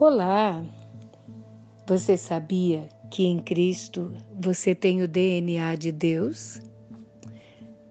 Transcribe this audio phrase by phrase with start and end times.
[0.00, 0.64] Olá!
[1.88, 6.60] Você sabia que em Cristo você tem o DNA de Deus?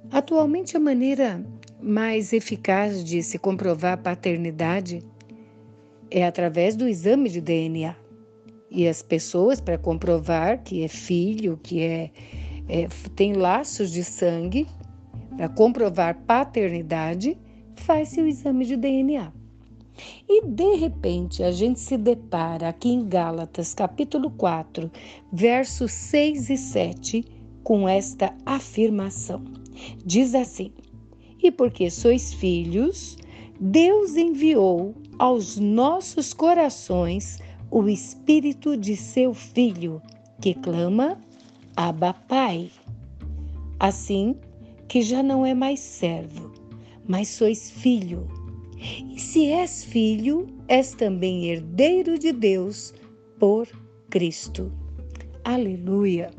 [0.09, 1.45] Atualmente, a maneira
[1.81, 5.03] mais eficaz de se comprovar a paternidade
[6.09, 7.93] é através do exame de DNA.
[8.71, 12.09] E as pessoas, para comprovar que é filho, que é,
[12.69, 12.87] é
[13.17, 14.65] tem laços de sangue,
[15.35, 17.37] para comprovar paternidade,
[17.75, 19.33] faz-se o exame de DNA.
[20.29, 24.91] E de repente a gente se depara aqui em Gálatas, capítulo 4,
[25.31, 27.25] versos 6 e 7,
[27.63, 29.43] com esta afirmação.
[30.05, 30.71] Diz assim:
[31.41, 33.17] E porque sois filhos,
[33.59, 37.39] Deus enviou aos nossos corações
[37.71, 40.01] o espírito de seu filho,
[40.41, 41.17] que clama:
[41.75, 42.69] Abba, Pai.
[43.79, 44.35] Assim
[44.87, 46.51] que já não é mais servo,
[47.07, 48.27] mas sois filho
[48.77, 52.93] e se és filho, és também herdeiro de Deus
[53.39, 53.67] por
[54.09, 54.71] Cristo.
[55.43, 56.29] Aleluia!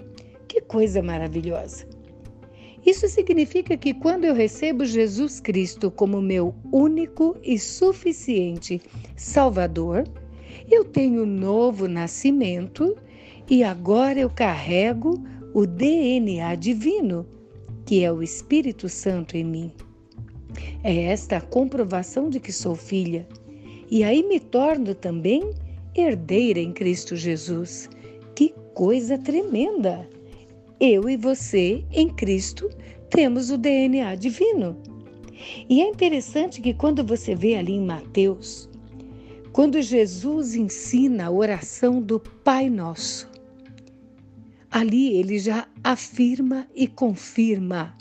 [0.47, 1.87] Que coisa maravilhosa!
[2.87, 8.81] Isso significa que quando eu recebo Jesus Cristo como meu único e suficiente
[9.17, 10.05] Salvador,
[10.71, 12.97] eu tenho novo nascimento
[13.51, 17.27] e agora eu carrego o DNA divino,
[17.85, 19.73] que é o Espírito Santo em mim.
[20.83, 23.27] É esta a comprovação de que sou filha.
[23.91, 25.51] E aí me torno também
[25.95, 27.89] herdeira em Cristo Jesus.
[28.35, 30.09] Que coisa tremenda!
[30.81, 32.71] Eu e você, em Cristo,
[33.11, 34.77] temos o DNA divino.
[35.69, 38.69] E é interessante que quando você vê ali em Mateus,
[39.53, 43.29] quando Jesus ensina a oração do Pai Nosso,
[44.71, 47.95] ali ele já afirma e confirma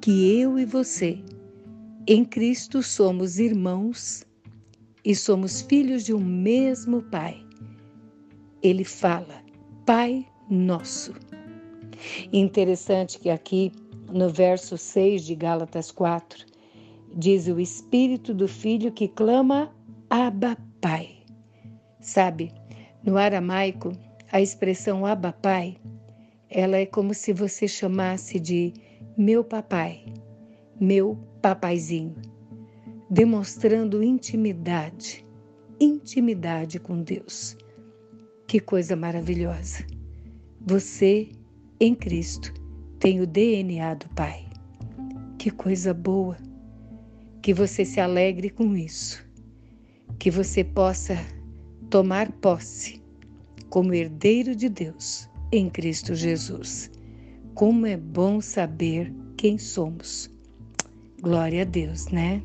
[0.00, 1.18] que eu e você
[2.06, 4.24] em Cristo somos irmãos
[5.04, 7.44] e somos filhos de um mesmo Pai.
[8.62, 9.42] Ele fala,
[9.86, 11.14] Pai Nosso.
[12.32, 13.72] Interessante que aqui
[14.10, 16.46] no verso 6 de Gálatas 4,
[17.14, 19.74] diz o Espírito do Filho que clama
[20.08, 21.18] Abba Pai.
[22.00, 22.52] Sabe,
[23.04, 23.92] no aramaico,
[24.32, 25.76] a expressão Abba Pai,
[26.48, 28.72] ela é como se você chamasse de
[29.16, 30.04] meu papai,
[30.80, 32.16] meu papaizinho,
[33.10, 35.26] demonstrando intimidade,
[35.78, 37.54] intimidade com Deus.
[38.46, 39.84] Que coisa maravilhosa!
[40.66, 41.28] Você,
[41.78, 42.54] em Cristo,
[42.98, 44.46] tem o DNA do Pai.
[45.38, 46.38] Que coisa boa!
[47.42, 49.22] Que você se alegre com isso.
[50.18, 51.14] Que você possa
[51.90, 53.02] tomar posse
[53.68, 56.90] como herdeiro de Deus em Cristo Jesus.
[57.54, 60.30] Como é bom saber quem somos
[61.22, 62.42] Glória a Deus, né?